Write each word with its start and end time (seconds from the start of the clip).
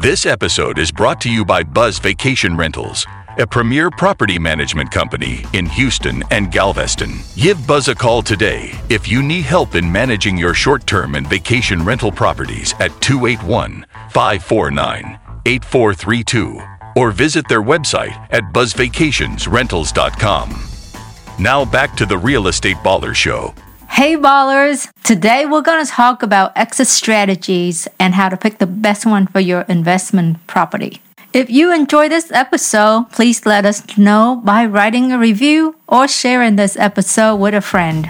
This 0.00 0.26
episode 0.26 0.78
is 0.78 0.92
brought 0.92 1.20
to 1.22 1.28
you 1.28 1.44
by 1.44 1.64
Buzz 1.64 1.98
Vacation 1.98 2.56
Rentals, 2.56 3.04
a 3.36 3.44
premier 3.44 3.90
property 3.90 4.38
management 4.38 4.92
company 4.92 5.44
in 5.54 5.66
Houston 5.66 6.22
and 6.30 6.52
Galveston. 6.52 7.18
Give 7.34 7.66
Buzz 7.66 7.88
a 7.88 7.96
call 7.96 8.22
today 8.22 8.70
if 8.88 9.08
you 9.08 9.24
need 9.24 9.42
help 9.42 9.74
in 9.74 9.90
managing 9.90 10.38
your 10.38 10.54
short 10.54 10.86
term 10.86 11.16
and 11.16 11.26
vacation 11.26 11.84
rental 11.84 12.12
properties 12.12 12.74
at 12.78 12.92
281 13.00 13.84
549 14.10 15.18
8432 15.46 16.60
or 16.94 17.10
visit 17.10 17.48
their 17.48 17.64
website 17.64 18.14
at 18.30 18.44
buzzvacationsrentals.com. 18.52 20.62
Now 21.40 21.64
back 21.64 21.96
to 21.96 22.06
the 22.06 22.18
Real 22.18 22.46
Estate 22.46 22.76
Baller 22.84 23.16
Show. 23.16 23.52
Hey 23.88 24.16
ballers! 24.16 24.88
Today 25.02 25.44
we're 25.44 25.62
going 25.62 25.84
to 25.84 25.90
talk 25.90 26.22
about 26.22 26.52
exit 26.56 26.86
strategies 26.86 27.88
and 27.98 28.14
how 28.14 28.28
to 28.28 28.36
pick 28.36 28.58
the 28.58 28.66
best 28.66 29.04
one 29.04 29.26
for 29.26 29.40
your 29.40 29.62
investment 29.62 30.46
property. 30.46 31.00
If 31.32 31.50
you 31.50 31.74
enjoy 31.74 32.08
this 32.08 32.30
episode, 32.30 33.06
please 33.10 33.44
let 33.44 33.64
us 33.64 33.98
know 33.98 34.40
by 34.44 34.66
writing 34.66 35.10
a 35.10 35.18
review 35.18 35.74
or 35.88 36.06
sharing 36.06 36.56
this 36.56 36.76
episode 36.76 37.36
with 37.36 37.54
a 37.54 37.60
friend. 37.60 38.08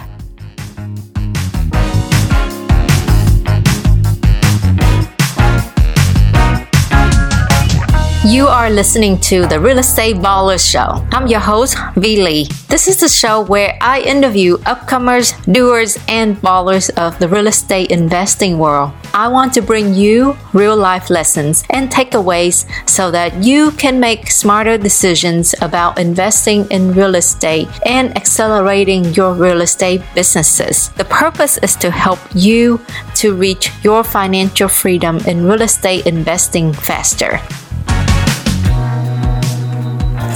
You 8.28 8.46
are 8.46 8.68
listening 8.68 9.18
to 9.32 9.46
the 9.46 9.58
Real 9.58 9.78
Estate 9.78 10.16
Baller 10.16 10.60
Show. 10.60 11.02
I'm 11.12 11.28
your 11.28 11.40
host, 11.40 11.78
Vee 11.96 12.22
Lee. 12.22 12.44
This 12.68 12.86
is 12.86 13.00
the 13.00 13.08
show 13.08 13.40
where 13.40 13.78
I 13.80 14.00
interview 14.00 14.58
upcomers, 14.68 15.32
doers, 15.50 15.96
and 16.08 16.36
ballers 16.42 16.90
of 16.98 17.18
the 17.20 17.26
real 17.26 17.46
estate 17.46 17.90
investing 17.90 18.58
world. 18.58 18.92
I 19.14 19.28
want 19.28 19.54
to 19.54 19.62
bring 19.62 19.94
you 19.94 20.36
real 20.52 20.76
life 20.76 21.08
lessons 21.08 21.64
and 21.70 21.90
takeaways 21.90 22.68
so 22.86 23.10
that 23.12 23.42
you 23.42 23.70
can 23.70 23.98
make 23.98 24.30
smarter 24.30 24.76
decisions 24.76 25.54
about 25.62 25.98
investing 25.98 26.70
in 26.70 26.92
real 26.92 27.14
estate 27.14 27.68
and 27.86 28.14
accelerating 28.14 29.06
your 29.14 29.32
real 29.32 29.62
estate 29.62 30.02
businesses. 30.14 30.90
The 30.98 31.06
purpose 31.06 31.56
is 31.62 31.76
to 31.76 31.90
help 31.90 32.20
you 32.34 32.84
to 33.14 33.34
reach 33.34 33.72
your 33.82 34.04
financial 34.04 34.68
freedom 34.68 35.16
in 35.20 35.46
real 35.46 35.62
estate 35.62 36.06
investing 36.06 36.74
faster. 36.74 37.40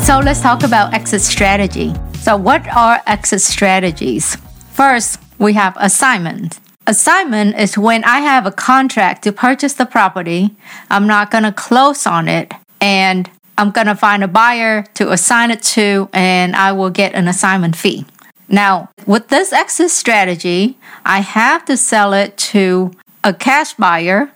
So 0.03 0.19
let's 0.19 0.41
talk 0.41 0.65
about 0.65 0.93
exit 0.93 1.23
strategy. 1.23 1.95
So, 2.23 2.37
what 2.37 2.67
are 2.77 3.01
exit 3.07 3.41
strategies? 3.41 4.37
First, 4.73 5.21
we 5.39 5.53
have 5.53 5.77
assignment. 5.79 6.59
Assignment 6.89 7.57
is 7.57 7.79
when 7.79 8.03
I 8.03 8.19
have 8.19 8.45
a 8.45 8.51
contract 8.51 9.23
to 9.25 9.33
purchase 9.33 9.75
the 9.75 9.87
property, 9.87 10.57
I'm 10.91 11.07
not 11.07 11.31
going 11.31 11.45
to 11.45 11.53
close 11.53 12.05
on 12.05 12.27
it, 12.27 12.53
and 12.81 13.31
I'm 13.57 13.71
going 13.71 13.87
to 13.87 13.95
find 13.95 14.25
a 14.25 14.29
buyer 14.29 14.83
to 14.95 15.13
assign 15.13 15.53
it 15.53 15.63
to, 15.75 16.09
and 16.13 16.57
I 16.57 16.73
will 16.73 16.91
get 16.91 17.15
an 17.15 17.29
assignment 17.29 17.77
fee. 17.77 18.05
Now, 18.49 18.91
with 19.07 19.29
this 19.29 19.53
exit 19.53 19.93
strategy, 19.93 20.79
I 21.07 21.21
have 21.21 21.65
to 21.67 21.77
sell 21.77 22.13
it 22.13 22.37
to 22.53 22.91
a 23.23 23.33
cash 23.33 23.75
buyer 23.75 24.33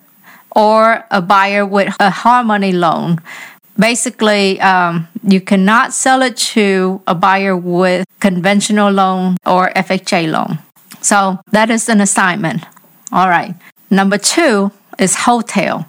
or 0.54 1.04
a 1.10 1.20
buyer 1.20 1.66
with 1.66 1.94
a 1.98 2.10
hard 2.10 2.46
money 2.46 2.72
loan 2.72 3.18
basically 3.78 4.60
um, 4.60 5.08
you 5.22 5.40
cannot 5.40 5.92
sell 5.92 6.22
it 6.22 6.36
to 6.36 7.00
a 7.06 7.14
buyer 7.14 7.56
with 7.56 8.06
conventional 8.20 8.90
loan 8.90 9.36
or 9.46 9.70
FHA 9.70 10.30
loan. 10.30 10.58
So 11.00 11.40
that 11.52 11.70
is 11.70 11.88
an 11.88 12.00
assignment. 12.00 12.64
All 13.12 13.28
right. 13.28 13.54
Number 13.90 14.18
two 14.18 14.72
is 14.98 15.14
wholesale. 15.14 15.86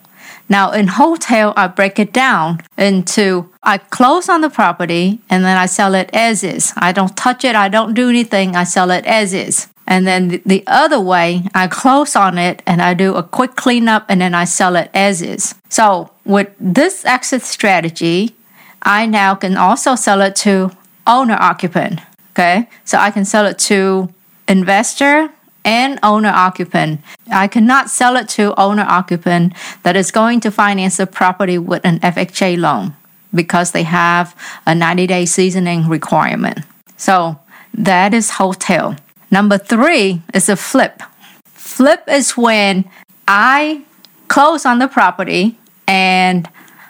Now 0.50 0.72
in 0.72 0.88
wholesale, 0.88 1.54
I 1.58 1.68
break 1.68 2.00
it 2.00 2.14
down 2.14 2.62
into 2.78 3.50
I 3.64 3.80
close 3.80 4.30
on 4.30 4.42
the 4.42 4.50
property 4.50 5.20
and 5.30 5.44
then 5.44 5.58
I 5.58 5.66
sell 5.66 5.94
it 5.96 6.10
as 6.14 6.44
is. 6.44 6.74
I 6.78 6.92
don't 6.92 7.18
touch 7.18 7.44
it. 7.44 7.56
I 7.56 7.68
don't 7.68 7.94
do 7.94 8.10
anything. 8.10 8.56
I 8.56 8.64
sell 8.64 8.92
it 8.92 9.06
as 9.06 9.34
is. 9.34 9.68
And 9.88 10.06
then 10.06 10.42
the 10.46 10.64
other 10.68 11.00
way, 11.00 11.44
I 11.56 11.68
close 11.68 12.16
on 12.16 12.38
it 12.38 12.62
and 12.68 12.82
I 12.82 12.94
do 12.94 13.16
a 13.16 13.24
quick 13.24 13.56
cleanup 13.56 14.06
and 14.10 14.20
then 14.20 14.36
I 14.36 14.44
sell 14.44 14.76
it 14.76 14.90
as 14.94 15.22
is. 15.22 15.56
So 15.70 16.12
with 16.26 16.50
this 16.60 17.06
exit 17.06 17.42
strategy, 17.42 18.36
I 18.82 19.06
now 19.06 19.36
can 19.36 19.56
also 19.56 19.96
sell 19.96 20.22
it 20.22 20.36
to 20.38 20.72
owner 21.08 21.38
occupant. 21.40 22.02
Okay. 22.32 22.70
So 22.84 22.98
I 22.98 23.12
can 23.12 23.26
sell 23.26 23.46
it 23.46 23.58
to 23.60 24.10
investor 24.48 25.30
and 25.64 26.00
owner 26.04 26.30
occupant. 26.30 27.02
I 27.32 27.48
cannot 27.48 27.90
sell 27.90 28.16
it 28.16 28.30
to 28.30 28.54
owner 28.60 28.86
occupant 28.88 29.54
that 29.84 29.96
is 29.96 30.12
going 30.12 30.40
to 30.42 30.52
finance 30.52 30.98
the 30.98 31.08
property 31.08 31.58
with 31.58 31.86
an 31.86 32.00
FHA 32.00 32.58
loan 32.58 32.94
because 33.34 33.72
they 33.72 33.84
have 33.84 34.36
a 34.66 34.76
90 34.76 35.08
day 35.08 35.26
seasoning 35.26 35.88
requirement. 35.88 36.60
So 36.98 37.40
that 37.74 38.14
is 38.14 38.32
wholesale. 38.32 38.96
Number 39.30 39.58
three 39.58 40.22
is 40.34 40.50
a 40.50 40.56
flip. 40.56 41.02
Flip 41.46 42.04
is 42.08 42.38
when 42.38 42.90
I 43.28 43.84
close 44.28 44.66
on 44.66 44.80
the 44.80 44.88
property 44.88 45.58
and 45.88 46.50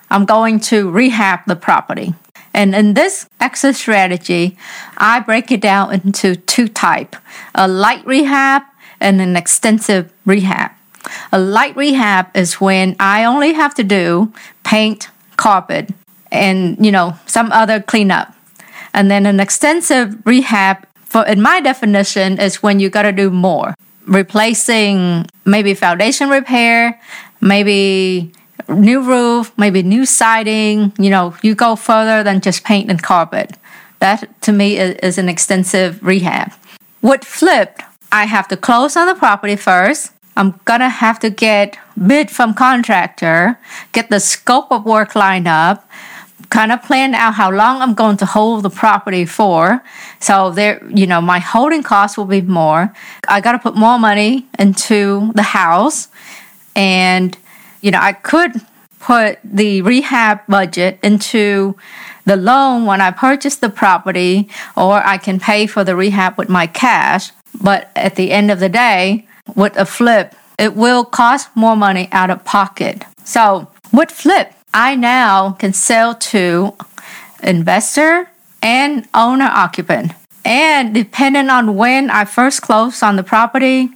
I'm 0.10 0.26
going 0.26 0.60
to 0.72 0.90
rehab 0.90 1.42
the 1.48 1.56
property. 1.56 2.14
And 2.54 2.74
in 2.74 2.94
this 2.94 3.28
exit 3.40 3.76
strategy, 3.76 4.58
I 4.98 5.20
break 5.20 5.52
it 5.52 5.62
down 5.62 5.94
into 5.94 6.36
two 6.36 6.68
type, 6.68 7.16
a 7.54 7.68
light 7.68 8.06
rehab 8.06 8.64
and 9.00 9.22
an 9.22 9.36
extensive 9.36 10.12
rehab. 10.26 10.72
A 11.32 11.40
light 11.40 11.76
rehab 11.76 12.36
is 12.36 12.60
when 12.60 12.96
I 13.00 13.26
only 13.26 13.54
have 13.54 13.76
to 13.76 13.84
do 13.84 14.34
paint, 14.64 15.10
carpet, 15.38 15.92
and 16.32 16.84
you 16.84 16.92
know, 16.92 17.18
some 17.26 17.52
other 17.52 17.80
cleanup. 17.80 18.34
And 18.94 19.12
then 19.12 19.26
an 19.26 19.40
extensive 19.40 20.26
rehab 20.26 20.88
for 21.08 21.26
in 21.26 21.42
my 21.42 21.62
definition 21.62 22.40
is 22.40 22.62
when 22.62 22.80
you 22.80 22.90
got 22.90 23.04
to 23.04 23.12
do 23.12 23.30
more. 23.30 23.74
Replacing 24.06 25.26
maybe 25.46 25.74
foundation 25.74 26.30
repair 26.30 27.00
maybe 27.42 28.32
new 28.70 29.02
roof 29.02 29.52
maybe 29.58 29.84
new 29.84 30.06
siding 30.06 30.92
you 30.98 31.10
know 31.10 31.36
you 31.42 31.54
go 31.56 31.76
further 31.76 32.24
than 32.24 32.42
just 32.42 32.64
paint 32.64 32.90
and 32.90 33.02
carpet. 33.02 33.58
That 34.00 34.42
to 34.44 34.52
me 34.52 34.78
is, 34.78 34.96
is 34.96 35.18
an 35.18 35.30
extensive 35.30 36.02
rehab. 36.04 36.54
With 37.02 37.24
flipped 37.24 37.82
i 38.12 38.26
have 38.26 38.48
to 38.48 38.58
close 38.58 38.96
on 38.96 39.08
the 39.08 39.16
property 39.16 39.56
first. 39.56 40.12
I'm 40.38 40.60
gonna 40.66 40.90
have 40.90 41.20
to 41.20 41.30
get 41.30 41.78
bid 41.98 42.30
from 42.30 42.54
contractor 42.54 43.60
get 43.92 44.10
the 44.10 44.20
scope 44.20 44.72
of 44.72 44.86
work 44.86 45.16
lined 45.16 45.48
up 45.48 45.90
kind 46.50 46.72
of 46.72 46.82
planned 46.82 47.16
out 47.16 47.34
how 47.34 47.52
long 47.52 47.82
I'm 47.82 47.94
going 47.94 48.18
to 48.18 48.26
hold 48.26 48.64
the 48.64 48.70
property 48.70 49.26
for. 49.26 49.84
So 50.20 50.52
there, 50.52 50.86
you 50.90 51.08
know, 51.08 51.22
my 51.22 51.40
holding 51.40 51.84
costs 51.84 52.18
will 52.18 52.26
be 52.26 52.42
more. 52.42 52.94
I 53.28 53.42
got 53.42 53.54
to 53.54 53.60
put 53.60 53.76
more 53.76 54.00
money 54.00 54.48
into 54.58 55.32
the 55.34 55.44
house. 55.44 56.08
And, 56.76 57.38
you 57.82 57.92
know, 57.92 58.00
I 58.00 58.14
could 58.14 58.54
put 59.00 59.40
the 59.44 59.82
rehab 59.82 60.42
budget 60.48 61.00
into 61.04 61.76
the 62.26 62.36
loan 62.36 62.86
when 62.86 63.00
I 63.02 63.12
purchase 63.12 63.56
the 63.56 63.70
property, 63.70 64.50
or 64.76 64.96
I 65.06 65.18
can 65.18 65.40
pay 65.40 65.66
for 65.66 65.84
the 65.84 65.96
rehab 65.96 66.38
with 66.38 66.50
my 66.50 66.68
cash. 66.68 67.32
But 67.62 67.90
at 67.96 68.16
the 68.16 68.32
end 68.32 68.52
of 68.52 68.60
the 68.60 68.70
day, 68.70 69.28
with 69.56 69.78
a 69.78 69.86
flip, 69.86 70.36
it 70.60 70.76
will 70.76 71.06
cost 71.06 71.50
more 71.56 71.76
money 71.76 72.10
out 72.12 72.30
of 72.30 72.44
pocket. 72.44 73.04
So 73.24 73.68
with 73.94 74.12
flip, 74.12 74.54
I 74.74 74.96
now 74.96 75.52
can 75.52 75.74
sell 75.74 76.16
to 76.16 76.74
investor 77.42 78.30
and 78.62 79.08
owner 79.14 79.50
occupant. 79.52 80.12
And 80.46 80.94
depending 80.94 81.50
on 81.50 81.76
when 81.76 82.10
I 82.10 82.26
first 82.26 82.62
close 82.62 83.04
on 83.04 83.16
the 83.16 83.24
property 83.24 83.90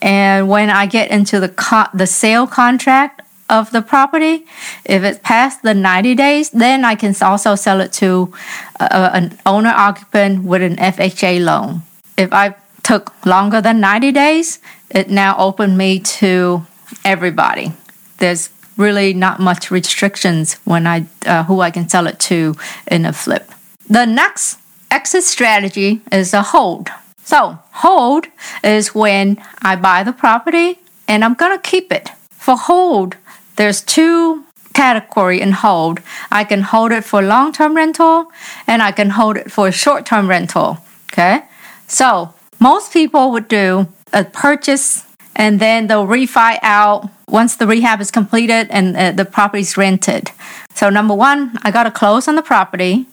and 0.00 0.48
when 0.48 0.68
I 0.68 0.86
get 0.86 1.10
into 1.10 1.38
the 1.38 1.48
co- 1.48 1.90
the 1.94 2.06
sale 2.06 2.46
contract 2.46 3.22
of 3.48 3.70
the 3.70 3.82
property, 3.82 4.46
if 4.84 5.04
it's 5.04 5.20
past 5.22 5.62
the 5.62 5.74
90 5.74 6.14
days, 6.14 6.50
then 6.50 6.84
I 6.84 6.94
can 6.94 7.14
also 7.20 7.54
sell 7.54 7.80
it 7.80 7.92
to 7.94 8.32
uh, 8.80 9.10
an 9.12 9.38
owner 9.46 9.72
occupant 9.76 10.44
with 10.44 10.62
an 10.62 10.76
FHA 10.76 11.44
loan. 11.44 11.82
If 12.16 12.32
I 12.32 12.56
took 12.82 13.12
longer 13.26 13.60
than 13.60 13.78
90 13.80 14.10
days, 14.12 14.58
it 14.90 15.08
now 15.08 15.36
opened 15.38 15.78
me 15.78 16.00
to 16.00 16.66
everybody. 17.04 17.72
There's 18.18 18.50
really 18.76 19.12
not 19.14 19.40
much 19.40 19.70
restrictions 19.70 20.54
when 20.64 20.86
I 20.86 21.06
uh, 21.26 21.44
who 21.44 21.60
I 21.60 21.70
can 21.70 21.88
sell 21.88 22.06
it 22.06 22.18
to 22.20 22.54
in 22.90 23.04
a 23.04 23.12
flip. 23.12 23.50
The 23.88 24.06
next 24.06 24.58
exit 24.90 25.24
strategy 25.24 26.00
is 26.10 26.34
a 26.34 26.42
hold. 26.42 26.88
So 27.24 27.58
hold 27.72 28.26
is 28.64 28.94
when 28.94 29.42
I 29.62 29.76
buy 29.76 30.02
the 30.02 30.12
property 30.12 30.78
and 31.06 31.24
I'm 31.24 31.34
gonna 31.34 31.58
keep 31.58 31.92
it. 31.92 32.10
For 32.30 32.56
hold, 32.56 33.16
there's 33.56 33.82
two 33.82 34.44
category 34.72 35.40
in 35.40 35.52
hold. 35.52 36.00
I 36.30 36.44
can 36.44 36.62
hold 36.62 36.92
it 36.92 37.04
for 37.04 37.22
long-term 37.22 37.76
rental 37.76 38.32
and 38.66 38.82
I 38.82 38.92
can 38.92 39.10
hold 39.10 39.36
it 39.36 39.52
for 39.52 39.70
short-term 39.70 40.28
rental. 40.28 40.78
Okay, 41.12 41.42
so 41.86 42.34
most 42.58 42.92
people 42.92 43.30
would 43.32 43.48
do 43.48 43.88
a 44.12 44.24
purchase 44.24 45.04
and 45.34 45.60
then 45.60 45.86
they'll 45.86 46.06
refi 46.06 46.58
out 46.62 47.08
once 47.28 47.56
the 47.56 47.66
rehab 47.66 48.00
is 48.00 48.10
completed 48.10 48.66
and 48.70 48.96
uh, 48.96 49.12
the 49.12 49.54
is 49.54 49.76
rented. 49.76 50.30
So, 50.74 50.90
number 50.90 51.14
one, 51.14 51.58
I 51.62 51.70
got 51.70 51.84
to 51.84 51.90
close 51.90 52.28
on 52.28 52.36
the 52.36 52.42
property. 52.42 53.06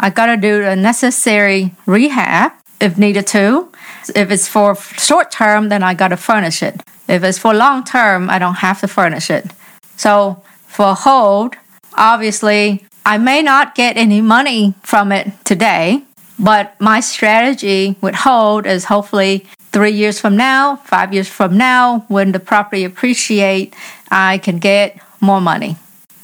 I 0.00 0.10
got 0.10 0.26
to 0.26 0.36
do 0.36 0.62
the 0.62 0.76
necessary 0.76 1.74
rehab 1.86 2.52
if 2.80 2.98
needed 2.98 3.26
to. 3.28 3.70
If 4.14 4.30
it's 4.30 4.48
for 4.48 4.74
short 4.76 5.30
term, 5.30 5.68
then 5.68 5.82
I 5.82 5.94
got 5.94 6.08
to 6.08 6.16
furnish 6.16 6.62
it. 6.62 6.82
If 7.08 7.22
it's 7.22 7.38
for 7.38 7.54
long 7.54 7.84
term, 7.84 8.30
I 8.30 8.38
don't 8.38 8.56
have 8.56 8.80
to 8.80 8.88
furnish 8.88 9.30
it. 9.30 9.46
So, 9.96 10.42
for 10.66 10.94
hold, 10.94 11.56
obviously, 11.94 12.84
I 13.04 13.18
may 13.18 13.42
not 13.42 13.74
get 13.74 13.96
any 13.96 14.20
money 14.20 14.74
from 14.82 15.12
it 15.12 15.32
today, 15.44 16.02
but 16.38 16.80
my 16.80 17.00
strategy 17.00 17.96
with 18.00 18.14
hold 18.14 18.66
is 18.66 18.86
hopefully 18.86 19.46
three 19.72 19.92
years 19.92 20.20
from 20.20 20.36
now, 20.36 20.76
five 20.76 21.12
years 21.12 21.28
from 21.28 21.56
now, 21.56 22.04
when 22.08 22.32
the 22.32 22.40
property 22.40 22.84
appreciate, 22.84 23.74
I 24.10 24.38
can 24.38 24.58
get 24.58 24.98
more 25.20 25.40
money. 25.40 25.76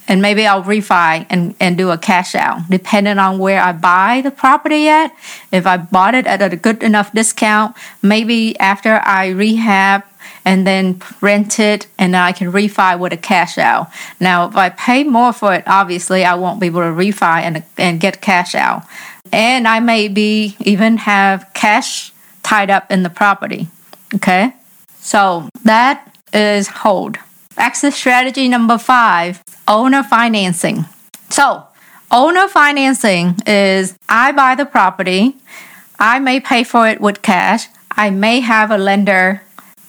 And 0.06 0.22
maybe 0.22 0.46
I'll 0.46 0.62
refi 0.62 1.26
and, 1.28 1.54
and 1.60 1.76
do 1.76 1.90
a 1.90 1.98
cash 1.98 2.34
out, 2.34 2.70
depending 2.70 3.18
on 3.18 3.38
where 3.38 3.60
I 3.60 3.72
buy 3.72 4.22
the 4.22 4.30
property 4.30 4.88
at. 4.88 5.14
If 5.52 5.66
I 5.66 5.76
bought 5.76 6.14
it 6.14 6.26
at 6.26 6.40
a 6.40 6.56
good 6.56 6.82
enough 6.82 7.12
discount, 7.12 7.76
maybe 8.02 8.58
after 8.58 9.00
I 9.04 9.28
rehab 9.28 10.04
and 10.46 10.66
then 10.66 11.02
rent 11.20 11.60
it 11.60 11.88
and 11.98 12.16
I 12.16 12.32
can 12.32 12.50
refi 12.50 12.98
with 12.98 13.12
a 13.12 13.18
cash 13.18 13.58
out. 13.58 13.88
Now, 14.18 14.48
if 14.48 14.56
I 14.56 14.70
pay 14.70 15.04
more 15.04 15.34
for 15.34 15.54
it, 15.54 15.64
obviously 15.66 16.24
I 16.24 16.34
won't 16.36 16.58
be 16.58 16.68
able 16.68 16.80
to 16.80 16.86
refi 16.86 17.42
and, 17.42 17.62
and 17.76 18.00
get 18.00 18.22
cash 18.22 18.54
out. 18.54 18.84
And 19.30 19.68
I 19.68 19.80
may 19.80 20.08
be 20.08 20.56
even 20.60 20.96
have 20.96 21.50
cash 21.52 22.12
tied 22.48 22.70
up 22.70 22.90
in 22.90 23.02
the 23.02 23.10
property. 23.10 23.68
Okay. 24.14 24.54
So 25.00 25.48
that 25.64 26.16
is 26.32 26.68
hold. 26.82 27.18
Exit 27.58 27.92
strategy 27.92 28.48
number 28.48 28.78
five 28.78 29.42
owner 29.66 30.02
financing. 30.02 30.86
So, 31.28 31.64
owner 32.10 32.48
financing 32.48 33.36
is 33.46 33.98
I 34.08 34.32
buy 34.32 34.54
the 34.54 34.64
property, 34.64 35.36
I 35.98 36.20
may 36.20 36.40
pay 36.40 36.64
for 36.64 36.88
it 36.88 37.00
with 37.02 37.20
cash, 37.20 37.68
I 37.90 38.08
may 38.08 38.40
have 38.40 38.70
a 38.70 38.78
lender 38.78 39.42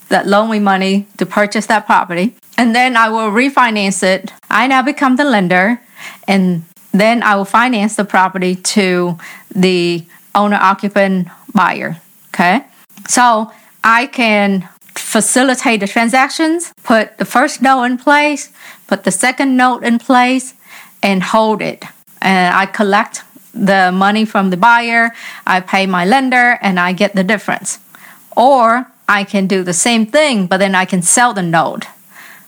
that 0.10 0.28
loan 0.28 0.52
me 0.52 0.60
money 0.60 1.08
to 1.18 1.26
purchase 1.26 1.68
that 1.68 1.86
property, 1.86 2.36
and 2.58 2.76
then 2.76 2.98
I 2.98 3.08
will 3.10 3.32
refinance 3.32 4.04
it. 4.04 4.34
I 4.50 4.68
now 4.68 4.82
become 4.82 5.16
the 5.16 5.24
lender, 5.24 5.80
and 6.28 6.66
then 6.92 7.24
I 7.24 7.36
will 7.38 7.46
finance 7.46 7.96
the 7.96 8.06
property 8.06 8.56
to 8.76 9.18
the 9.56 10.04
owner 10.36 10.58
occupant 10.60 11.30
buyer. 11.54 12.02
Okay. 12.34 12.66
So 13.08 13.52
I 13.84 14.08
can 14.08 14.68
facilitate 14.96 15.80
the 15.80 15.88
transactions, 15.88 16.74
put 16.84 17.18
the 17.18 17.26
first 17.26 17.62
note 17.62 17.84
in 17.84 17.98
place, 17.98 18.52
put 18.88 19.04
the 19.04 19.12
second 19.12 19.56
note 19.58 19.84
in 19.84 20.00
place, 20.00 20.54
and 21.02 21.24
hold 21.24 21.62
it. 21.62 21.86
And 22.22 22.54
I 22.54 22.66
collect 22.66 23.24
the 23.54 23.92
money 23.92 24.26
from 24.26 24.50
the 24.50 24.58
buyer, 24.58 25.12
I 25.48 25.62
pay 25.62 25.86
my 25.86 26.06
lender, 26.06 26.60
and 26.62 26.80
I 26.80 26.94
get 26.94 27.16
the 27.16 27.24
difference. 27.24 27.80
Or 28.36 28.92
I 29.08 29.24
can 29.24 29.48
do 29.48 29.64
the 29.64 29.74
same 29.74 30.06
thing, 30.06 30.48
but 30.48 30.58
then 30.58 30.76
I 30.76 30.86
can 30.86 31.02
sell 31.02 31.34
the 31.34 31.42
note. 31.42 31.88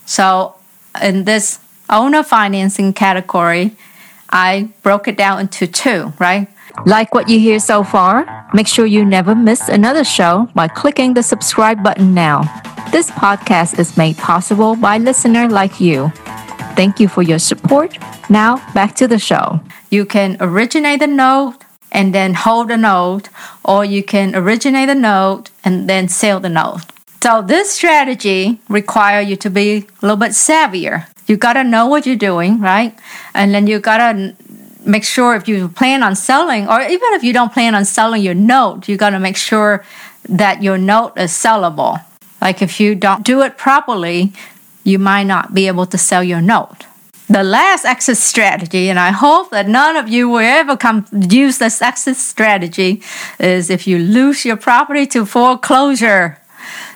So 0.05 0.55
in 1.01 1.23
this 1.23 1.59
owner 1.89 2.23
financing 2.23 2.93
category, 2.93 3.75
I 4.29 4.69
broke 4.83 5.07
it 5.07 5.17
down 5.17 5.39
into 5.39 5.67
two, 5.67 6.13
right? 6.19 6.47
Like 6.85 7.13
what 7.13 7.29
you 7.29 7.39
hear 7.39 7.59
so 7.59 7.83
far? 7.83 8.25
Make 8.53 8.67
sure 8.67 8.85
you 8.85 9.05
never 9.05 9.35
miss 9.35 9.69
another 9.69 10.03
show 10.03 10.49
by 10.55 10.67
clicking 10.67 11.13
the 11.13 11.23
subscribe 11.23 11.83
button 11.83 12.13
now. 12.13 12.41
This 12.91 13.09
podcast 13.11 13.79
is 13.79 13.95
made 13.97 14.17
possible 14.17 14.75
by 14.75 14.97
listener 14.97 15.47
like 15.47 15.79
you. 15.79 16.11
Thank 16.75 16.99
you 16.99 17.07
for 17.07 17.21
your 17.21 17.39
support. 17.39 17.97
Now, 18.29 18.57
back 18.73 18.95
to 18.95 19.07
the 19.07 19.19
show. 19.19 19.61
You 19.89 20.05
can 20.05 20.37
originate 20.39 20.99
the 20.99 21.07
note 21.07 21.55
and 21.91 22.15
then 22.15 22.33
hold 22.33 22.69
the 22.69 22.77
note, 22.77 23.29
or 23.65 23.83
you 23.83 24.03
can 24.03 24.35
originate 24.35 24.87
the 24.87 24.95
note 24.95 25.49
and 25.63 25.89
then 25.89 26.07
sell 26.07 26.39
the 26.39 26.49
note. 26.49 26.81
So 27.21 27.41
this 27.41 27.71
strategy 27.71 28.59
require 28.69 29.21
you 29.21 29.35
to 29.37 29.49
be 29.49 29.77
a 29.77 29.85
little 30.01 30.17
bit 30.17 30.31
savvier. 30.31 31.05
You 31.27 31.37
gotta 31.37 31.63
know 31.63 31.85
what 31.85 32.05
you're 32.05 32.15
doing, 32.15 32.59
right? 32.59 32.97
And 33.33 33.53
then 33.53 33.67
you 33.67 33.79
gotta 33.79 34.35
make 34.85 35.03
sure 35.03 35.35
if 35.35 35.47
you 35.47 35.69
plan 35.69 36.03
on 36.03 36.15
selling, 36.15 36.67
or 36.67 36.81
even 36.81 37.13
if 37.13 37.23
you 37.23 37.33
don't 37.33 37.53
plan 37.53 37.75
on 37.75 37.85
selling 37.85 38.21
your 38.21 38.33
note, 38.33 38.87
you 38.87 38.97
got 38.97 39.11
to 39.11 39.19
make 39.19 39.37
sure 39.37 39.85
that 40.29 40.61
your 40.63 40.77
note 40.77 41.13
is 41.17 41.31
sellable. 41.31 42.03
Like 42.41 42.61
if 42.61 42.79
you 42.79 42.95
don't 42.95 43.23
do 43.23 43.41
it 43.41 43.57
properly, 43.57 44.33
you 44.83 44.99
might 44.99 45.23
not 45.23 45.53
be 45.53 45.67
able 45.67 45.85
to 45.87 45.97
sell 45.97 46.23
your 46.23 46.41
note. 46.41 46.85
The 47.29 47.43
last 47.43 47.85
exit 47.85 48.17
strategy, 48.17 48.89
and 48.89 48.99
I 48.99 49.11
hope 49.11 49.51
that 49.51 49.69
none 49.69 49.95
of 49.95 50.09
you 50.09 50.27
will 50.27 50.39
ever 50.39 50.75
come 50.75 51.05
use 51.13 51.59
this 51.59 51.81
exit 51.81 52.17
strategy, 52.17 53.01
is 53.39 53.69
if 53.69 53.87
you 53.87 53.99
lose 53.99 54.43
your 54.43 54.57
property 54.57 55.05
to 55.07 55.25
foreclosure. 55.25 56.39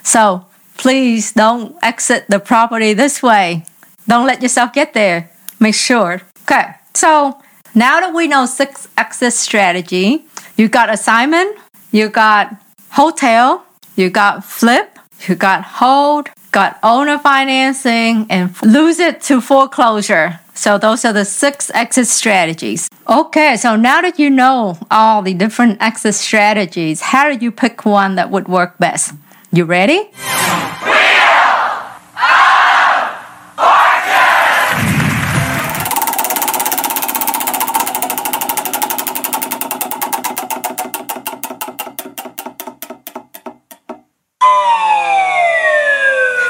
So 0.03 0.45
please 0.77 1.31
don't 1.31 1.75
exit 1.81 2.25
the 2.27 2.39
property 2.39 2.93
this 2.93 3.23
way. 3.23 3.63
Don't 4.07 4.27
let 4.27 4.41
yourself 4.41 4.73
get 4.73 4.93
there. 4.93 5.31
Make 5.59 5.75
sure. 5.75 6.21
Okay, 6.41 6.75
so 6.93 7.41
now 7.75 7.99
that 7.99 8.13
we 8.13 8.27
know 8.27 8.45
six 8.45 8.87
exit 8.97 9.33
strategy, 9.33 10.25
you 10.55 10.69
got 10.69 10.89
assignment, 10.89 11.57
you 11.91 12.09
got 12.09 12.55
wholesale, 12.91 13.63
you 13.95 14.09
got 14.09 14.45
flip, 14.45 14.97
you 15.27 15.35
got 15.35 15.63
hold, 15.63 16.29
got 16.51 16.79
owner 16.83 17.19
financing, 17.19 18.25
and 18.29 18.55
lose 18.63 18.99
it 18.99 19.21
to 19.23 19.41
foreclosure. 19.41 20.39
So 20.53 20.77
those 20.77 21.03
are 21.03 21.11
the 21.11 21.25
six 21.25 21.69
exit 21.73 22.07
strategies. 22.07 22.87
Okay, 23.09 23.57
so 23.57 23.75
now 23.75 24.01
that 24.01 24.17
you 24.17 24.29
know 24.29 24.77
all 24.89 25.21
the 25.21 25.33
different 25.33 25.81
exit 25.81 26.15
strategies, 26.15 27.01
how 27.01 27.29
do 27.29 27.43
you 27.43 27.51
pick 27.51 27.85
one 27.85 28.15
that 28.15 28.31
would 28.31 28.47
work 28.47 28.77
best? 28.77 29.13
You 29.51 29.65
ready? 29.65 30.09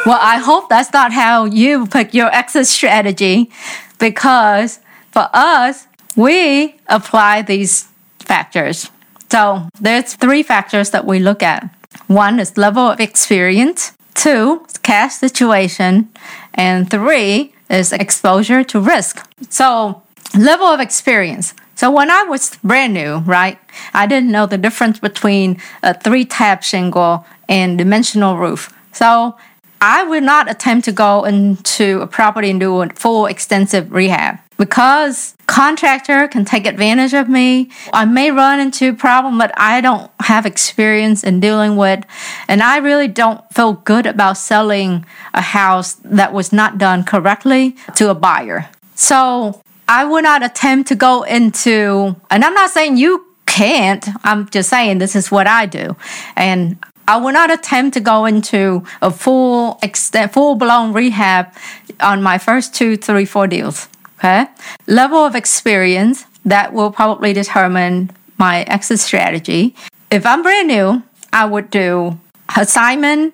Well, 0.06 0.20
I 0.22 0.38
hope 0.38 0.70
that's 0.70 0.94
not 0.94 1.12
how 1.14 1.46
you 1.46 1.88
pick 1.88 2.14
your 2.14 2.34
exit 2.34 2.68
strategy 2.68 3.50
because 3.98 4.80
for 5.12 5.28
us, 5.34 5.88
we 6.16 6.76
apply 6.88 7.42
these 7.42 7.88
factors. 8.20 8.92
So 9.32 9.68
there's 9.82 10.14
three 10.14 10.44
factors 10.44 10.92
that 10.92 11.06
we 11.06 11.18
look 11.18 11.42
at. 11.42 11.70
One 12.06 12.40
is 12.40 12.56
level 12.56 12.88
of 12.88 13.00
experience, 13.00 13.94
two, 14.14 14.66
cash 14.84 15.14
situation, 15.14 16.10
and 16.54 16.90
three 16.90 17.54
is 17.70 17.92
exposure 17.92 18.64
to 18.64 18.80
risk. 18.80 19.28
So 19.50 20.04
level 20.38 20.68
of 20.68 20.80
experience. 20.80 21.56
So 21.74 21.90
when 21.90 22.12
I 22.12 22.24
was 22.24 22.58
brand 22.64 22.94
new, 22.94 23.18
right, 23.26 23.58
I 23.94 24.06
didn't 24.06 24.32
know 24.32 24.46
the 24.46 24.58
difference 24.58 25.00
between 25.00 25.60
a 25.82 26.00
three 26.00 26.26
tab 26.26 26.64
shingle 26.64 27.26
and 27.50 27.78
dimensional 27.78 28.38
roof. 28.38 28.72
So 28.94 29.36
I 29.82 30.04
would 30.04 30.24
not 30.24 30.50
attempt 30.50 30.86
to 30.86 30.92
go 30.92 31.26
into 31.26 32.02
a 32.02 32.08
property 32.08 32.50
and 32.50 32.60
do 32.60 32.82
a 32.82 32.90
full 32.90 33.26
extensive 33.26 33.92
rehab 33.92 34.40
because 34.58 35.36
contractor 35.48 36.28
can 36.28 36.46
take 36.46 36.66
advantage 36.66 37.14
of 37.14 37.30
me. 37.30 37.70
I 37.94 38.06
may 38.06 38.32
run 38.32 38.60
into 38.60 38.90
a 38.90 38.94
problem 38.94 39.38
that 39.40 39.54
I 39.58 39.82
don't 39.82 40.10
have 40.22 40.46
experience 40.46 41.24
in 41.24 41.40
dealing 41.40 41.76
with, 41.76 42.06
and 42.48 42.64
I 42.64 42.78
really 42.78 43.08
don't 43.08 43.42
feel 43.54 43.74
good 43.74 44.06
about 44.06 44.38
selling 44.38 45.06
a 45.34 45.42
house 45.42 45.94
that 46.06 46.34
was 46.34 46.54
not 46.54 46.78
done 46.78 47.04
correctly 47.04 47.76
to 47.96 48.10
a 48.10 48.16
buyer. 48.16 48.70
So 48.96 49.62
I 49.88 50.06
would 50.06 50.24
not 50.24 50.44
attempt 50.44 50.88
to 50.90 50.96
go 50.96 51.24
into, 51.24 52.16
and 52.32 52.44
I'm 52.44 52.54
not 52.54 52.72
saying 52.72 52.98
you 52.98 53.26
can't. 53.46 54.08
I'm 54.24 54.50
just 54.50 54.70
saying 54.70 54.98
this 54.98 55.16
is 55.16 55.32
what 55.32 55.48
I 55.48 55.66
do. 55.66 55.96
And 56.36 56.78
I 57.08 57.18
will 57.18 57.32
not 57.32 57.52
attempt 57.52 57.94
to 57.96 58.00
go 58.00 58.26
into 58.26 58.84
a 59.02 59.12
full 59.12 59.80
extent, 59.84 60.34
full 60.34 60.56
blown 60.56 60.94
rehab 60.94 61.54
on 62.00 62.24
my 62.24 62.38
first 62.38 62.74
two, 62.74 62.98
three, 62.98 63.26
four 63.26 63.48
deals. 63.48 63.88
Okay. 64.18 64.48
Level 64.88 65.20
of 65.20 65.36
experience 65.36 66.26
that 66.46 66.74
will 66.74 66.92
probably 66.92 67.34
determine 67.34 68.12
my 68.38 68.64
exit 68.64 69.00
strategy. 69.00 69.76
If 70.10 70.26
I'm 70.26 70.42
brand 70.42 70.68
new, 70.68 71.04
I 71.34 71.46
would 71.46 71.70
do 71.70 72.18
assignment, 72.56 73.34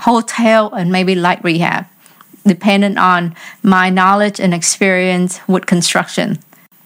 wholesale, 0.00 0.72
and 0.72 0.92
maybe 0.92 1.14
light 1.14 1.42
rehab, 1.42 1.86
depending 2.46 2.98
on 2.98 3.34
my 3.62 3.90
knowledge 3.90 4.40
and 4.40 4.54
experience 4.54 5.40
with 5.48 5.66
construction. 5.66 6.38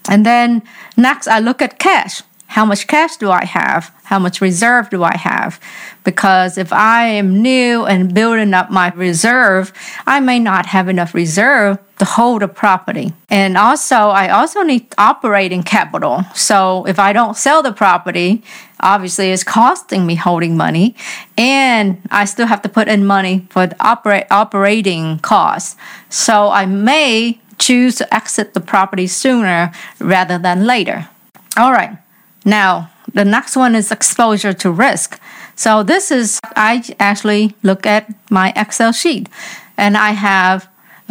And 0.08 0.24
then 0.24 0.62
next, 0.96 1.28
I 1.28 1.40
look 1.40 1.60
at 1.60 1.78
cash. 1.78 2.22
How 2.56 2.64
much 2.64 2.86
cash 2.86 3.18
do 3.18 3.30
I 3.30 3.44
have? 3.44 3.94
How 4.04 4.18
much 4.18 4.40
reserve 4.40 4.88
do 4.88 5.04
I 5.04 5.14
have? 5.14 5.60
Because 6.04 6.56
if 6.56 6.72
I 6.72 7.04
am 7.04 7.42
new 7.42 7.84
and 7.84 8.14
building 8.14 8.54
up 8.54 8.70
my 8.70 8.90
reserve, 8.92 9.74
I 10.06 10.20
may 10.20 10.38
not 10.38 10.64
have 10.64 10.88
enough 10.88 11.12
reserve 11.12 11.78
to 11.98 12.06
hold 12.06 12.42
a 12.42 12.48
property. 12.48 13.12
And 13.28 13.58
also, 13.58 13.96
I 13.96 14.30
also 14.30 14.62
need 14.62 14.86
operating 14.96 15.64
capital. 15.64 16.24
So 16.34 16.86
if 16.86 16.98
I 16.98 17.12
don't 17.12 17.36
sell 17.36 17.62
the 17.62 17.72
property, 17.72 18.42
obviously 18.80 19.32
it's 19.32 19.44
costing 19.44 20.06
me 20.06 20.14
holding 20.14 20.56
money 20.56 20.96
and 21.36 22.00
I 22.10 22.24
still 22.24 22.46
have 22.46 22.62
to 22.62 22.70
put 22.70 22.88
in 22.88 23.04
money 23.04 23.46
for 23.50 23.66
the 23.66 23.76
operating 23.84 25.18
costs. 25.18 25.76
So 26.08 26.48
I 26.48 26.64
may 26.64 27.38
choose 27.58 27.96
to 27.96 28.14
exit 28.14 28.54
the 28.54 28.60
property 28.60 29.06
sooner 29.06 29.72
rather 30.00 30.38
than 30.38 30.64
later. 30.64 31.10
All 31.58 31.72
right. 31.72 31.98
Now, 32.46 32.90
the 33.12 33.24
next 33.24 33.56
one 33.56 33.74
is 33.74 33.90
exposure 33.90 34.52
to 34.54 34.70
risk. 34.70 35.20
So 35.56 35.82
this 35.82 36.10
is 36.10 36.38
I 36.54 36.82
actually 37.00 37.54
look 37.62 37.86
at 37.86 38.08
my 38.30 38.52
Excel 38.54 38.92
sheet 38.92 39.28
and 39.76 39.96
I 39.96 40.12
have 40.12 40.68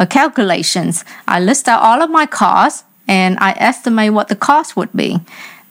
calculations. 0.08 1.04
I 1.28 1.40
list 1.40 1.68
out 1.68 1.82
all 1.82 2.02
of 2.02 2.10
my 2.10 2.26
costs 2.26 2.84
and 3.06 3.38
I 3.38 3.52
estimate 3.58 4.12
what 4.12 4.28
the 4.28 4.36
cost 4.36 4.76
would 4.76 4.92
be. 4.92 5.18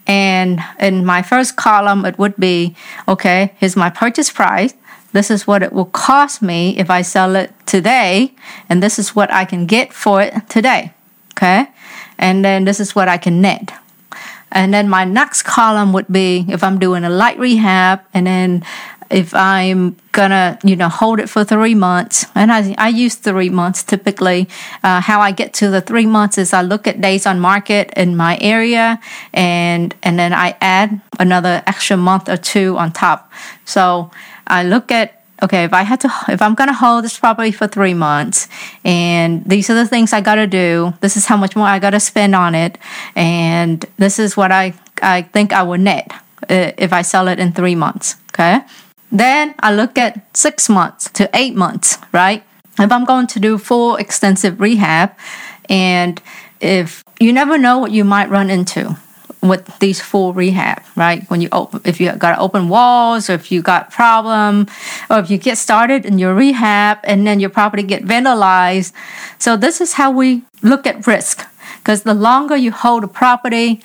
And 0.08 0.60
in 0.80 1.04
my 1.04 1.24
first 1.24 1.56
column, 1.56 2.06
it 2.06 2.20
would 2.20 2.38
be 2.38 2.76
okay, 3.08 3.54
here's 3.58 3.76
my 3.76 3.90
purchase 3.90 4.30
price. 4.30 4.74
This 5.14 5.32
is 5.32 5.48
what 5.48 5.64
it 5.64 5.74
will 5.74 5.86
cost 5.86 6.42
me 6.42 6.78
if 6.78 6.90
I 6.90 7.02
sell 7.02 7.36
it 7.36 7.54
today. 7.66 8.36
And 8.70 8.84
this 8.84 9.00
is 9.00 9.16
what 9.16 9.34
I 9.34 9.46
can 9.46 9.66
get 9.66 9.94
for 9.94 10.22
it 10.22 10.48
today. 10.48 10.94
Okay. 11.34 11.68
And 12.20 12.46
then 12.46 12.66
this 12.66 12.80
is 12.80 12.96
what 12.96 13.08
I 13.08 13.18
can 13.18 13.42
net. 13.42 13.74
And 14.56 14.74
then 14.74 14.90
my 14.90 15.04
next 15.04 15.44
column 15.44 15.94
would 15.94 16.08
be 16.08 16.46
if 16.48 16.64
I'm 16.64 16.80
doing 16.80 17.04
a 17.04 17.10
light 17.10 17.38
rehab 17.38 18.02
and 18.14 18.26
then 18.26 18.64
if 19.12 19.36
I'm 19.36 19.96
gonna, 20.14 20.58
you 20.64 20.76
know, 20.76 20.90
hold 20.90 21.20
it 21.20 21.30
for 21.30 21.44
three 21.44 21.76
months, 21.76 22.26
and 22.34 22.52
I, 22.52 22.74
I 22.78 22.90
use 22.90 23.16
three 23.16 23.50
months 23.50 23.84
typically. 23.84 24.50
Uh, 24.84 25.00
how 25.00 25.22
I 25.22 25.32
get 25.32 25.54
to 25.56 25.70
the 25.70 25.82
three 25.82 26.06
months 26.06 26.38
is 26.38 26.54
I 26.54 26.64
look 26.64 26.88
at 26.88 27.02
days 27.02 27.28
on 27.28 27.40
market 27.40 27.94
in 27.96 28.18
my 28.18 28.38
area, 28.42 29.00
and 29.34 29.94
and 30.02 30.18
then 30.18 30.34
I 30.34 30.58
add 30.60 31.02
another 31.20 31.62
extra 31.68 31.98
month 31.98 32.30
or 32.30 32.38
two 32.38 32.78
on 32.78 32.92
top. 32.92 33.32
So 33.66 34.10
I 34.48 34.64
look 34.64 34.92
at 34.92 35.25
okay, 35.46 35.64
if 35.64 35.74
I 35.74 35.84
had 35.84 36.02
to, 36.02 36.12
if 36.28 36.42
I'm 36.42 36.56
going 36.56 36.68
to 36.68 36.74
hold 36.74 37.04
this 37.04 37.18
property 37.18 37.52
for 37.52 37.68
three 37.68 37.94
months 37.94 38.48
and 38.84 39.44
these 39.46 39.70
are 39.70 39.76
the 39.76 39.88
things 39.88 40.12
I 40.12 40.22
got 40.22 40.36
to 40.36 40.48
do, 40.48 40.94
this 41.02 41.16
is 41.16 41.26
how 41.28 41.38
much 41.38 41.56
more 41.56 41.68
I 41.68 41.80
got 41.80 41.92
to 41.92 42.00
spend 42.00 42.36
on 42.36 42.56
it. 42.56 42.78
And 43.16 43.86
this 43.98 44.20
is 44.20 44.36
what 44.36 44.52
I, 44.52 44.74
I 45.02 45.22
think 45.22 45.54
I 45.54 45.64
will 45.64 45.78
net 45.78 46.12
uh, 46.50 46.72
if 46.78 46.92
I 46.92 47.04
sell 47.04 47.28
it 47.28 47.40
in 47.40 47.54
three 47.54 47.76
months. 47.76 48.16
Okay. 48.34 48.60
Then 49.12 49.56
I 49.60 49.74
look 49.74 49.98
at 49.98 50.36
six 50.36 50.68
months 50.68 51.10
to 51.12 51.30
eight 51.34 51.56
months, 51.56 51.98
right? 52.12 52.44
If 52.78 52.92
I'm 52.92 53.06
going 53.06 53.28
to 53.28 53.40
do 53.40 53.58
full 53.58 53.96
extensive 53.96 54.60
rehab 54.60 55.16
and 55.70 56.22
if 56.60 57.04
you 57.20 57.32
never 57.32 57.58
know 57.58 57.78
what 57.78 57.92
you 57.92 58.04
might 58.04 58.30
run 58.30 58.50
into 58.50 58.98
with 59.48 59.80
these 59.80 60.02
full 60.02 60.34
rehab, 60.34 60.84
right? 60.96 61.30
When 61.30 61.42
you 61.42 61.50
open, 61.52 61.82
if 61.86 62.00
you 62.00 62.12
got 62.14 62.40
open 62.40 62.70
walls, 62.70 63.30
or 63.30 63.34
if 63.34 63.52
you 63.52 63.62
got 63.62 63.92
problem, 63.92 64.68
or 65.10 65.20
if 65.20 65.30
you 65.30 65.38
get 65.38 65.58
started 65.58 66.06
in 66.06 66.20
your 66.20 66.34
rehab 66.34 67.00
and 67.04 67.26
then 67.26 67.40
your 67.40 67.50
property 67.50 67.84
get 67.84 68.04
vandalized. 68.04 68.94
So 69.40 69.58
this 69.58 69.82
is 69.82 69.94
how 69.94 70.12
we 70.12 70.44
look 70.62 70.88
at 70.88 71.06
risk, 71.08 71.48
because 71.80 72.04
the 72.04 72.14
longer 72.14 72.56
you 72.56 72.72
hold 72.72 73.04
a 73.04 73.08
property, 73.08 73.82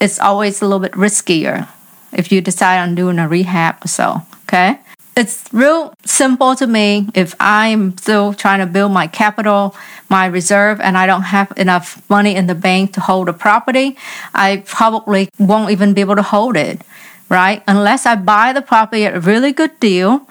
it's 0.00 0.18
always 0.20 0.62
a 0.62 0.64
little 0.64 0.80
bit 0.80 0.92
riskier 0.92 1.68
if 2.12 2.30
you 2.30 2.40
decide 2.40 2.80
on 2.80 2.94
doing 2.94 3.18
a 3.18 3.28
rehab 3.28 3.84
or 3.84 3.88
so. 3.88 4.22
Okay 4.44 4.78
it's 5.16 5.48
real 5.50 5.94
simple 6.04 6.54
to 6.54 6.66
me 6.66 7.08
if 7.14 7.34
I'm 7.40 7.96
still 7.96 8.34
trying 8.34 8.60
to 8.60 8.66
build 8.66 8.92
my 8.92 9.06
capital, 9.06 9.74
my 10.10 10.26
reserve, 10.26 10.78
and 10.80 10.96
I 10.98 11.06
don't 11.06 11.22
have 11.22 11.52
enough 11.56 12.02
money 12.10 12.36
in 12.36 12.46
the 12.46 12.54
bank 12.54 12.92
to 12.94 13.00
hold 13.00 13.28
a 13.30 13.32
property, 13.32 13.96
I 14.34 14.62
probably 14.66 15.30
won't 15.38 15.70
even 15.70 15.94
be 15.94 16.02
able 16.02 16.16
to 16.16 16.22
hold 16.22 16.56
it, 16.56 16.82
right? 17.30 17.62
Unless 17.66 18.04
I 18.04 18.16
buy 18.16 18.52
the 18.52 18.60
property 18.60 19.06
at 19.06 19.16
a 19.16 19.20
really 19.20 19.52
good 19.52 19.80
deal 19.80 20.28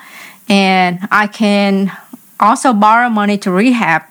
and 0.47 0.99
I 1.09 1.27
can 1.27 1.91
also 2.39 2.71
borrow 2.71 3.09
money 3.09 3.39
to 3.39 3.51
rehab 3.51 4.03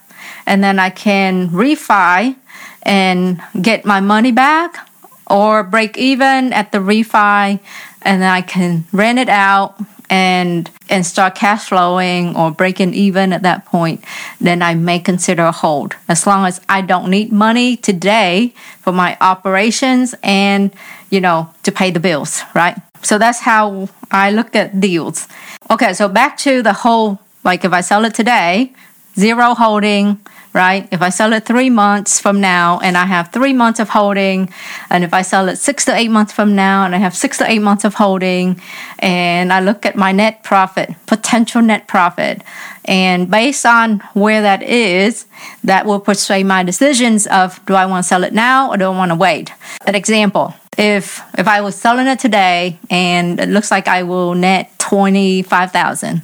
and 0.45 0.63
then 0.65 0.81
I 0.81 0.91
can 0.91 1.51
refi 1.51 2.35
and 2.83 3.41
get 3.63 3.85
my 3.85 4.01
money 4.01 4.33
back 4.33 4.91
or 5.31 5.63
break 5.63 5.97
even 5.97 6.53
at 6.53 6.73
the 6.73 6.79
refi 6.79 7.61
and 8.03 8.21
then 8.21 8.31
I 8.31 8.43
can 8.43 8.85
rent 8.93 9.21
it 9.21 9.29
out 9.29 9.81
and 10.11 10.71
and 10.91 11.07
start 11.07 11.35
cash 11.35 11.69
flowing 11.69 12.37
or 12.37 12.51
breaking 12.51 12.95
even 12.95 13.33
at 13.33 13.43
that 13.43 13.65
point, 13.65 14.05
then 14.41 14.63
I 14.63 14.75
may 14.75 14.99
consider 14.99 15.45
a 15.45 15.53
hold. 15.53 15.97
As 16.09 16.27
long 16.27 16.47
as 16.47 16.61
I 16.69 16.81
don't 16.81 17.11
need 17.11 17.33
money 17.33 17.77
today 17.77 18.55
for 18.81 18.93
my 18.93 19.17
operations 19.21 20.15
and 20.23 20.73
you 21.11 21.21
know 21.21 21.51
to 21.63 21.73
pay 21.73 21.91
the 21.91 22.01
bills, 22.01 22.43
right? 22.55 22.77
So 23.03 23.19
that's 23.19 23.41
how 23.41 23.89
I 24.11 24.31
look 24.31 24.55
at 24.57 24.81
deals. 24.81 25.29
Okay, 25.71 25.93
so 25.93 26.09
back 26.09 26.37
to 26.39 26.63
the 26.63 26.73
whole 26.73 27.21
like 27.45 27.65
if 27.65 27.73
I 27.73 27.81
sell 27.81 28.05
it 28.05 28.15
today, 28.15 28.73
zero 29.17 29.55
holding, 29.55 30.21
right? 30.55 30.89
If 30.93 31.03
I 31.03 31.11
sell 31.11 31.33
it 31.33 31.45
three 31.45 31.69
months 31.69 32.21
from 32.21 32.41
now 32.41 32.79
and 32.79 32.97
I 32.97 33.05
have 33.05 33.33
three 33.33 33.53
months 33.53 33.81
of 33.81 33.89
holding, 33.91 34.49
and 34.89 35.03
if 35.03 35.13
I 35.13 35.23
sell 35.23 35.49
it 35.49 35.57
six 35.57 35.85
to 35.87 35.95
eight 35.95 36.11
months 36.11 36.33
from 36.33 36.55
now 36.55 36.85
and 36.85 36.95
I 36.95 36.99
have 36.99 37.15
six 37.15 37.39
to 37.39 37.51
eight 37.51 37.59
months 37.59 37.85
of 37.85 37.95
holding, 37.95 38.61
and 39.01 39.53
I 39.53 39.61
look 39.61 39.85
at 39.85 39.97
my 39.97 40.13
net 40.13 40.45
profit, 40.45 40.95
potential 41.07 41.61
net 41.61 41.89
profit, 41.89 42.43
and 42.85 43.31
based 43.31 43.67
on 43.67 43.99
where 44.15 44.43
that 44.43 44.63
is, 44.63 45.27
that 45.65 45.87
will 45.87 46.01
persuade 46.01 46.45
my 46.45 46.63
decisions 46.63 47.27
of 47.27 47.61
do 47.67 47.75
I 47.75 47.87
want 47.87 48.05
to 48.05 48.09
sell 48.09 48.23
it 48.23 48.33
now 48.33 48.71
or 48.71 48.77
do 48.77 48.85
I 48.85 48.91
want 48.91 49.11
to 49.11 49.17
wait? 49.17 49.53
An 49.87 49.97
example. 49.97 50.55
If 50.77 51.21
if 51.39 51.47
I 51.47 51.61
was 51.61 51.77
selling 51.77 52.07
it 52.07 52.19
today 52.19 52.79
and 52.91 53.39
it 53.39 53.49
looks 53.49 53.71
like 53.71 53.87
I 53.87 54.03
will 54.03 54.35
net 54.35 54.71
twenty 54.79 55.43
five 55.43 55.71
thousand, 55.73 56.23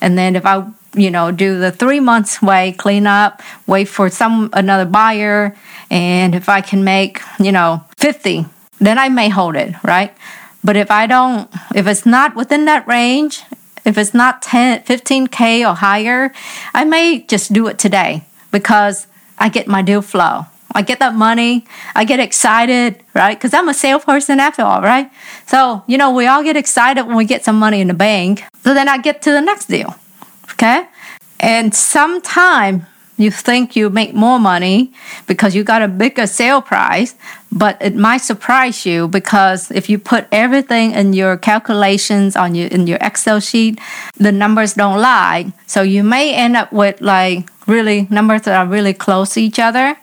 and 0.00 0.18
then 0.18 0.34
if 0.34 0.44
I 0.44 0.66
you 0.94 1.10
know, 1.10 1.30
do 1.30 1.58
the 1.58 1.70
three 1.70 2.00
months 2.00 2.42
wait, 2.42 2.78
clean 2.78 3.06
up, 3.06 3.42
wait 3.66 3.88
for 3.88 4.08
some 4.10 4.50
another 4.52 4.84
buyer, 4.84 5.56
and 5.90 6.34
if 6.34 6.48
I 6.48 6.60
can 6.60 6.84
make, 6.84 7.20
you 7.38 7.52
know, 7.52 7.84
50, 7.98 8.46
then 8.78 8.98
I 8.98 9.08
may 9.08 9.28
hold 9.28 9.56
it, 9.56 9.74
right? 9.82 10.14
But 10.64 10.76
if 10.76 10.90
I 10.90 11.06
don't, 11.06 11.50
if 11.74 11.86
it's 11.86 12.06
not 12.06 12.36
within 12.36 12.66
that 12.66 12.86
range, 12.86 13.42
if 13.84 13.98
it's 13.98 14.14
not 14.14 14.42
10, 14.42 14.82
15K 14.82 15.68
or 15.68 15.74
higher, 15.74 16.32
I 16.72 16.84
may 16.84 17.22
just 17.22 17.52
do 17.52 17.66
it 17.66 17.78
today 17.78 18.24
because 18.50 19.06
I 19.38 19.48
get 19.48 19.66
my 19.66 19.82
deal 19.82 20.02
flow. 20.02 20.46
I 20.74 20.82
get 20.82 21.00
that 21.00 21.14
money. 21.14 21.66
I 21.94 22.04
get 22.04 22.20
excited, 22.20 23.02
right? 23.14 23.36
Because 23.36 23.52
I'm 23.52 23.68
a 23.68 23.74
salesperson 23.74 24.40
after 24.40 24.62
all, 24.62 24.80
right? 24.80 25.10
So, 25.46 25.82
you 25.86 25.98
know, 25.98 26.12
we 26.12 26.26
all 26.26 26.42
get 26.42 26.56
excited 26.56 27.04
when 27.04 27.16
we 27.16 27.24
get 27.24 27.44
some 27.44 27.58
money 27.58 27.80
in 27.80 27.88
the 27.88 27.94
bank. 27.94 28.44
So 28.64 28.72
then 28.72 28.88
I 28.88 28.98
get 28.98 29.20
to 29.22 29.32
the 29.32 29.40
next 29.40 29.66
deal. 29.66 29.94
Okay? 30.54 30.86
And 31.40 31.74
sometime 31.74 32.86
you 33.18 33.30
think 33.30 33.76
you 33.76 33.90
make 33.90 34.14
more 34.14 34.38
money 34.38 34.92
because 35.26 35.54
you 35.54 35.64
got 35.64 35.82
a 35.82 35.88
bigger 35.88 36.26
sale 36.26 36.62
price, 36.62 37.14
but 37.50 37.76
it 37.80 37.94
might 37.94 38.18
surprise 38.18 38.86
you 38.86 39.06
because 39.06 39.70
if 39.70 39.90
you 39.90 39.98
put 39.98 40.26
everything 40.32 40.92
in 40.92 41.12
your 41.12 41.36
calculations 41.36 42.36
on 42.36 42.54
your 42.54 42.68
in 42.68 42.86
your 42.86 42.98
Excel 43.00 43.40
sheet, 43.40 43.80
the 44.16 44.32
numbers 44.32 44.74
don't 44.74 45.00
lie. 45.00 45.52
So 45.66 45.82
you 45.82 46.02
may 46.02 46.34
end 46.34 46.56
up 46.56 46.72
with 46.72 47.00
like 47.00 47.48
really 47.66 48.06
numbers 48.10 48.42
that 48.42 48.56
are 48.58 48.66
really 48.66 48.94
close 48.94 49.34
to 49.34 49.40
each 49.42 49.58
other. 49.58 49.96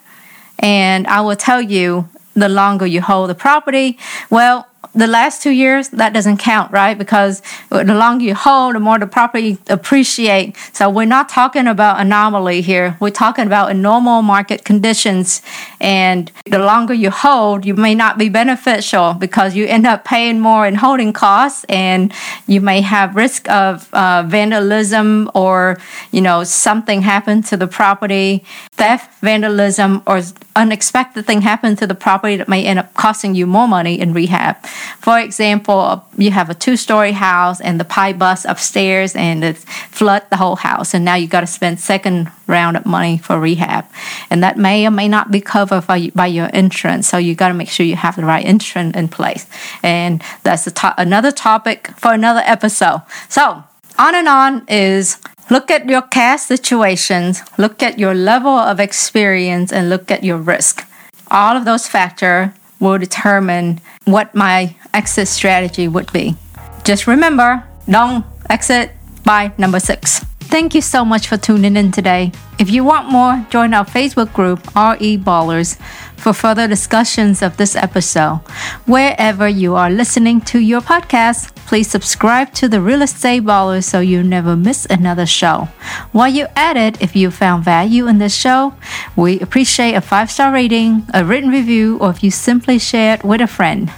And 0.60 1.08
I 1.08 1.22
will 1.22 1.36
tell 1.36 1.62
you 1.62 2.08
the 2.36 2.50
longer 2.50 2.86
you 2.86 3.02
hold 3.02 3.30
the 3.30 3.36
property, 3.36 3.98
well, 4.30 4.69
the 4.94 5.08
last 5.08 5.42
two 5.42 5.52
years 5.52 5.90
that 5.90 6.14
doesn't 6.14 6.38
count 6.38 6.72
right? 6.72 6.98
Because 6.98 7.42
the 7.70 7.84
longer 7.84 8.26
you 8.26 8.36
hold 8.36 8.76
the 8.76 8.80
more 8.80 9.00
the 9.00 9.08
property 9.08 9.58
appreciate. 9.68 10.56
So 10.74 10.90
we're 10.90 11.06
not 11.06 11.30
talking 11.30 11.68
about 11.68 12.00
anomaly 12.00 12.62
here. 12.62 12.98
We're 13.00 13.10
talking 13.10 13.46
about 13.46 13.76
normal 13.76 14.22
market 14.22 14.64
conditions. 14.66 15.42
And 15.80 16.32
the 16.46 16.60
longer 16.60 16.94
you 16.94 17.12
hold 17.12 17.66
you 17.66 17.76
may 17.76 17.96
not 17.96 18.18
be 18.18 18.30
beneficial 18.30 19.14
because 19.14 19.56
you 19.56 19.66
end 19.66 19.86
up 19.86 20.06
paying 20.06 20.40
more 20.40 20.66
in 20.68 20.76
holding 20.76 21.14
costs 21.14 21.66
and 21.70 22.14
you 22.48 22.62
may 22.62 22.82
have 22.82 23.16
risk 23.16 23.50
of 23.50 23.94
uh, 23.94 24.24
vandalism 24.28 25.30
or 25.34 25.80
you 26.12 26.22
know 26.22 26.44
something 26.44 27.02
happened 27.02 27.46
to 27.46 27.58
the 27.58 27.68
property 27.68 28.44
theft, 28.72 29.20
vandalism, 29.22 30.02
or 30.08 30.22
unexpected 30.60 31.26
thing 31.26 31.42
happen 31.42 31.76
to 31.78 31.88
the 31.88 31.96
property 31.96 32.36
that 32.36 32.50
may 32.50 32.66
end 32.66 32.80
up 32.80 32.94
costing 32.94 33.34
you 33.34 33.48
more 33.48 33.68
money 33.68 34.00
in 34.00 34.14
rehab. 34.14 34.56
For 35.00 35.18
example, 35.20 36.06
you 36.18 36.32
have 36.32 36.50
a 36.50 36.54
two-story 36.54 37.14
house 37.14 37.62
and 37.62 37.80
the 37.80 37.86
pipe 37.86 38.18
bust 38.18 38.46
upstairs 38.46 39.16
and 39.16 39.44
it 39.44 39.58
flood 40.00 40.24
the 40.30 40.38
whole 40.38 40.58
house, 40.58 40.94
and 40.94 41.06
now 41.06 41.16
you 41.16 41.28
got 41.28 41.42
to 41.42 41.48
spend 41.48 41.80
second 41.80 42.30
round 42.48 42.76
of 42.76 42.86
money 42.86 43.18
for 43.18 43.40
rehab, 43.40 43.86
and 44.30 44.44
that 44.44 44.58
may 44.58 44.86
or 44.86 44.92
may 44.92 45.08
not 45.08 45.32
be 45.32 45.40
covered 45.40 45.88
by, 45.88 46.12
by 46.14 46.28
your 46.28 46.48
insurance. 46.48 47.08
So 47.08 47.18
you 47.18 47.36
got 47.36 47.48
to 47.48 47.54
make 47.54 47.70
sure 47.70 47.86
you 47.86 47.96
have 47.96 48.16
the 48.16 48.26
right 48.26 48.46
insurance 48.46 48.96
in 48.98 49.08
place, 49.08 49.48
and 49.82 50.22
that's 50.44 50.66
to- 50.66 51.02
another 51.02 51.32
topic 51.32 51.88
for 51.98 52.14
another 52.14 52.42
episode. 52.46 53.02
So 53.30 53.64
on 53.98 54.16
and 54.16 54.28
on 54.28 54.66
is 54.68 55.20
Look 55.52 55.72
at 55.72 55.90
your 55.90 56.04
cash 56.04 56.42
situations, 56.42 57.42
look 57.58 57.82
at 57.82 57.98
your 57.98 58.14
level 58.14 58.52
of 58.52 58.80
experience, 58.80 59.74
and 59.74 59.90
look 59.90 60.12
at 60.12 60.24
your 60.24 60.38
risk. 60.38 60.88
All 61.32 61.58
of 61.58 61.66
those 61.66 61.88
factors 61.88 62.50
will 62.80 63.00
determine 63.00 63.82
what 64.06 64.36
my 64.36 64.76
exit 64.94 65.28
strategy 65.28 65.88
would 65.88 66.14
be. 66.14 66.36
Just 66.84 67.08
remember 67.08 67.64
don't 67.90 68.26
exit 68.48 68.92
by 69.24 69.52
number 69.58 69.80
six. 69.80 70.20
Thank 70.54 70.76
you 70.76 70.82
so 70.82 71.04
much 71.04 71.28
for 71.28 71.38
tuning 71.38 71.76
in 71.76 71.92
today. 71.92 72.32
If 72.60 72.70
you 72.70 72.84
want 72.84 73.10
more, 73.10 73.44
join 73.50 73.74
our 73.74 73.86
Facebook 73.86 74.32
group, 74.34 74.60
RE 74.76 75.18
Ballers, 75.18 75.80
for 76.20 76.34
further 76.34 76.68
discussions 76.68 77.42
of 77.42 77.58
this 77.58 77.76
episode. 77.76 78.42
Wherever 78.86 79.48
you 79.48 79.76
are 79.76 79.90
listening 79.90 80.42
to 80.42 80.60
your 80.60 80.82
podcast, 80.82 81.56
please 81.66 81.90
subscribe 81.90 82.54
to 82.54 82.68
the 82.68 82.82
Real 82.82 83.02
Estate 83.02 83.44
Ballers 83.44 83.86
so 83.86 84.00
you 84.00 84.22
never 84.24 84.56
miss 84.56 84.86
another 84.90 85.26
show. 85.26 85.70
While 86.12 86.30
you're 86.30 86.54
at 86.56 86.78
it, 86.78 87.02
if 87.02 87.16
you 87.16 87.32
found 87.32 87.64
value 87.64 88.08
in 88.08 88.18
this 88.18 88.36
show, 88.36 88.74
we 89.16 89.40
appreciate 89.40 89.94
a 89.96 90.02
five 90.02 90.30
star 90.30 90.52
rating, 90.52 91.08
a 91.14 91.24
written 91.24 91.50
review, 91.50 91.98
or 92.00 92.10
if 92.12 92.24
you 92.24 92.32
simply 92.32 92.80
share 92.80 93.16
it 93.16 93.24
with 93.24 93.42
a 93.42 93.48
friend. 93.48 93.92